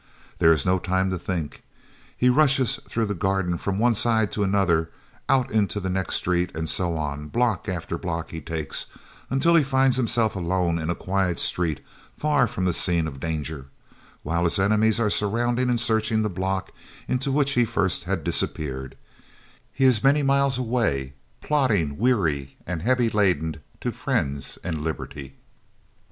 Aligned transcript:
There 0.39 0.51
is 0.51 0.65
no 0.65 0.79
time 0.79 1.11
to 1.11 1.19
think. 1.19 1.61
He 2.17 2.27
rushes 2.27 2.77
through 2.89 3.05
the 3.05 3.13
garden 3.13 3.55
from 3.59 3.77
one 3.77 3.93
side 3.93 4.31
to 4.31 4.43
another, 4.43 4.89
out 5.29 5.51
into 5.51 5.79
the 5.79 5.91
next 5.91 6.15
street, 6.15 6.51
and 6.55 6.67
so 6.67 6.97
on; 6.97 7.27
block 7.27 7.69
after 7.69 7.99
block 7.99 8.31
he 8.31 8.41
takes, 8.41 8.87
until 9.29 9.53
he 9.53 9.61
finds 9.61 9.97
himself 9.97 10.35
alone 10.35 10.79
in 10.79 10.89
a 10.89 10.95
quiet 10.95 11.37
street, 11.39 11.81
far 12.17 12.47
from 12.47 12.65
the 12.65 12.73
scene 12.73 13.05
of 13.05 13.19
danger, 13.19 13.57
and 13.57 13.65
while 14.23 14.43
his 14.43 14.57
enemies 14.57 14.99
are 14.99 15.11
surrounding 15.11 15.69
and 15.69 15.79
searching 15.79 16.23
the 16.23 16.29
block 16.31 16.71
into 17.07 17.31
which 17.31 17.51
he 17.51 17.63
first 17.63 18.05
had 18.05 18.23
disappeared, 18.23 18.97
he 19.71 19.85
is 19.85 20.03
many 20.03 20.23
miles 20.23 20.57
away, 20.57 21.13
plodding 21.41 21.99
weary 21.99 22.57
and 22.65 22.81
heavy 22.81 23.11
laden 23.11 23.57
to 23.79 23.91
friends 23.91 24.57
and 24.63 24.81
liberty. 24.83 25.35